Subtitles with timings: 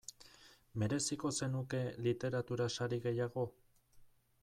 [0.83, 3.49] Mereziko zenuke literatura sari gehiago?